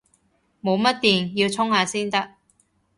[0.63, 2.31] 冇乜電，要充下先得